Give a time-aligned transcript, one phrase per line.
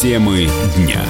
[0.00, 1.04] Темы дня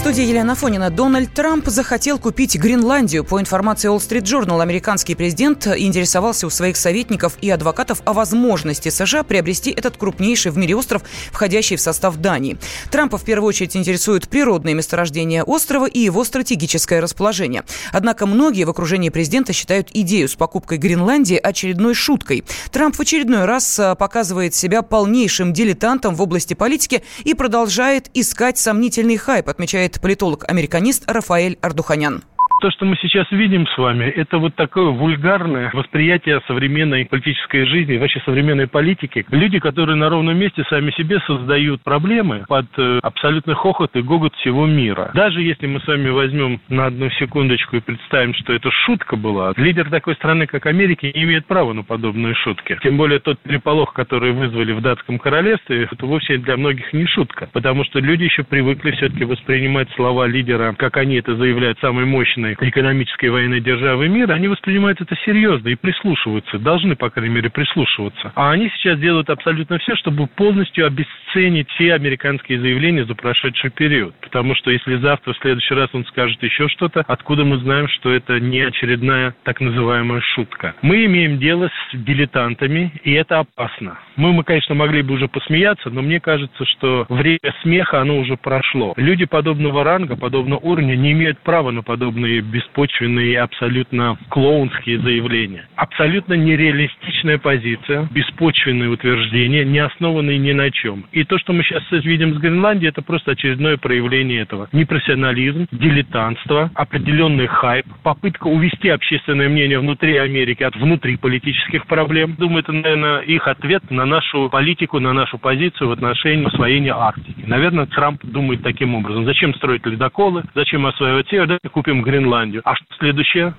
[0.00, 0.88] студии Елена Фонина.
[0.88, 3.22] Дональд Трамп захотел купить Гренландию.
[3.22, 8.88] По информации Wall Street Journal, американский президент интересовался у своих советников и адвокатов о возможности
[8.88, 12.56] США приобрести этот крупнейший в мире остров, входящий в состав Дании.
[12.90, 17.64] Трампа в первую очередь интересуют природные месторождения острова и его стратегическое расположение.
[17.92, 22.44] Однако многие в окружении президента считают идею с покупкой Гренландии очередной шуткой.
[22.72, 28.56] Трамп в очередной раз а, показывает себя полнейшим дилетантом в области политики и продолжает искать
[28.56, 32.22] сомнительный хайп, отмечает политолог-американист Рафаэль Ардуханян.
[32.60, 37.96] То, что мы сейчас видим с вами, это вот такое вульгарное восприятие современной политической жизни,
[37.96, 39.24] вообще современной политики.
[39.30, 44.34] Люди, которые на ровном месте сами себе создают проблемы под э, абсолютный хохот и гогот
[44.36, 45.10] всего мира.
[45.14, 49.54] Даже если мы с вами возьмем на одну секундочку и представим, что это шутка была,
[49.56, 52.78] лидер такой страны, как Америка, не имеет права на подобные шутки.
[52.82, 57.48] Тем более тот переполох, который вызвали в датском королевстве, это вовсе для многих не шутка.
[57.54, 62.49] Потому что люди еще привыкли все-таки воспринимать слова лидера, как они это заявляют, самой мощной
[62.54, 67.50] главной экономической военной державы мира, они воспринимают это серьезно и прислушиваются, должны, по крайней мере,
[67.50, 68.32] прислушиваться.
[68.34, 74.14] А они сейчас делают абсолютно все, чтобы полностью обесценить все американские заявления за прошедший период.
[74.20, 78.10] Потому что если завтра, в следующий раз он скажет еще что-то, откуда мы знаем, что
[78.10, 80.74] это не очередная так называемая шутка?
[80.82, 83.98] Мы имеем дело с дилетантами, и это опасно.
[84.16, 88.36] Мы, мы, конечно, могли бы уже посмеяться, но мне кажется, что время смеха, оно уже
[88.36, 88.94] прошло.
[88.96, 95.66] Люди подобного ранга, подобного уровня не имеют права на подобные беспочвенные, абсолютно клоунские заявления.
[95.76, 101.04] Абсолютно нереалистичная позиция, беспочвенные утверждения, не основанные ни на чем.
[101.12, 104.68] И то, что мы сейчас видим с Гренландией, это просто очередное проявление этого.
[104.72, 112.36] Непрофессионализм, дилетантство, определенный хайп, попытка увести общественное мнение внутри Америки от внутриполитических проблем.
[112.38, 117.44] Думаю, это, наверное, их ответ на нашу политику, на нашу позицию в отношении освоения Арктики.
[117.46, 119.24] Наверное, Трамп думает таким образом.
[119.24, 120.42] Зачем строить ледоколы?
[120.54, 121.46] Зачем осваивать север?
[121.46, 122.62] Давайте купим Гренландию Гренландию.
[122.64, 123.54] А что следующее?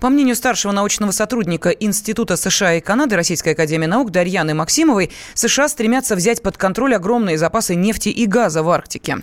[0.00, 5.68] По мнению старшего научного сотрудника Института США и Канады Российской Академии Наук Дарьяны Максимовой, США
[5.68, 9.18] стремятся взять под контроль огромные запасы нефти и газа в Арктике.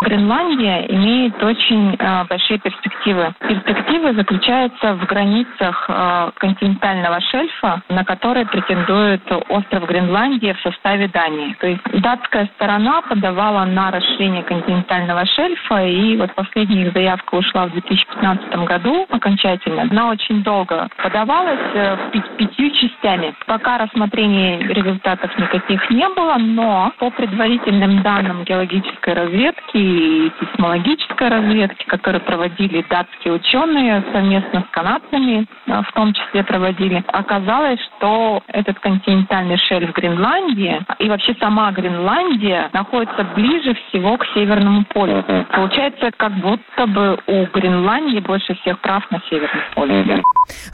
[0.00, 3.34] Гренландия имеет очень э, большие перспективы.
[3.40, 11.54] Перспективы заключаются в границах э, континентального шельфа, на который претендует остров Гренландия в составе Дании.
[11.60, 17.66] То есть датская сторона подавала на расширение континентального шельфа, и вот последняя их заявка ушла
[17.66, 19.82] в 2015 году окончательно.
[19.82, 21.96] Она очень долго подавалась э,
[22.38, 23.34] пятью частями.
[23.46, 31.84] Пока рассмотрения результатов никаких не было, но по предварительным данным геологической разведки и сейсмологической разведки,
[31.86, 38.78] которые проводили датские ученые совместно с канадцами, а, в том числе проводили, оказалось, что этот
[38.78, 45.24] континентальный шельф Гренландии и вообще сама Гренландия находится ближе всего к Северному полю.
[45.52, 50.22] Получается, как будто бы у Гренландии больше всех прав на Северном полюсе.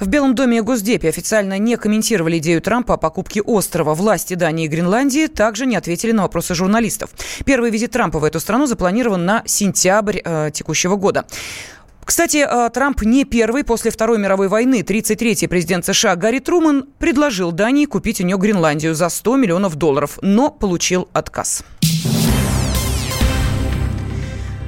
[0.00, 3.94] В Белом доме и Госдепе официально не комментировали идею Трампа о покупке острова.
[3.94, 7.10] Власти Дании и Гренландии также не ответили на вопросы журналистов.
[7.44, 11.24] Первый визит Трампа в эту страну запланирован на сентябрь э, текущего года.
[12.04, 14.82] Кстати, э, Трамп не первый после Второй мировой войны.
[14.82, 20.18] 33-й президент США Гарри Труман предложил Дании купить у нее Гренландию за 100 миллионов долларов,
[20.22, 21.64] но получил отказ.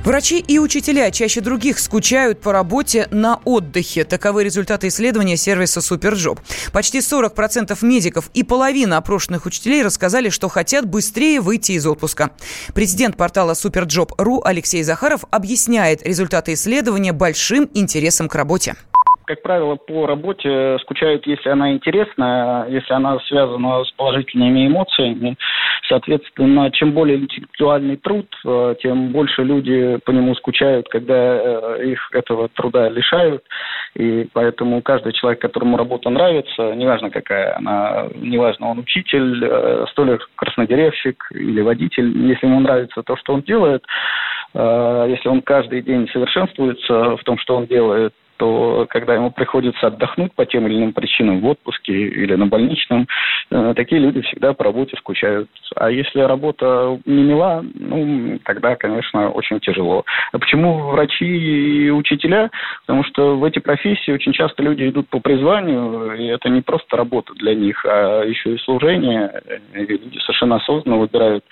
[0.08, 4.04] Врачи и учителя чаще других скучают по работе на отдыхе.
[4.04, 6.38] Таковы результаты исследования сервиса Суперджоb.
[6.72, 12.30] Почти 40% медиков и половина опрошенных учителей рассказали, что хотят быстрее выйти из отпуска.
[12.74, 18.76] Президент портала Суперджоb.ру Алексей Захаров объясняет результаты исследования большим интересом к работе
[19.28, 25.36] как правило, по работе скучают, если она интересна, если она связана с положительными эмоциями.
[25.88, 32.10] Соответственно, чем более интеллектуальный труд, э, тем больше люди по нему скучают, когда э, их
[32.12, 33.42] этого труда лишают.
[33.94, 40.20] И поэтому каждый человек, которому работа нравится, неважно какая она, неважно, он учитель, э, столер,
[40.36, 43.84] краснодеревщик или водитель, если ему нравится то, что он делает,
[44.54, 50.32] если он каждый день совершенствуется в том, что он делает, то когда ему приходится отдохнуть
[50.32, 53.06] по тем или иным причинам в отпуске или на больничном,
[53.50, 55.48] э, такие люди всегда по работе скучают.
[55.76, 60.04] А если работа не мила, ну, тогда, конечно, очень тяжело.
[60.32, 62.50] А почему врачи и учителя?
[62.86, 66.96] Потому что в эти профессии очень часто люди идут по призванию, и это не просто
[66.96, 69.42] работа для них, а еще и служение.
[69.74, 71.44] И люди совершенно осознанно выбирают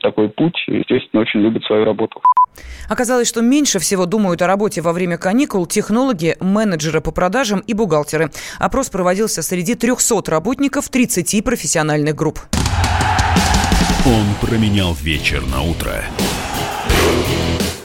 [0.00, 2.20] такой путь естественно, очень любят свою работу.
[2.88, 7.74] Оказалось, что меньше всего думают о работе во время каникул технологи, менеджеры по продажам и
[7.74, 8.30] бухгалтеры.
[8.58, 12.40] Опрос проводился среди 300 работников 30 профессиональных групп.
[14.06, 16.04] Он променял вечер на утро,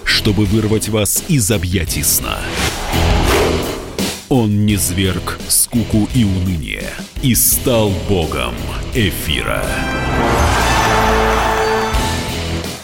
[0.03, 2.37] чтобы вырвать вас из объятий сна.
[4.27, 6.83] Он не зверг скуку и уныние
[7.23, 8.53] и стал богом
[8.93, 9.63] эфира.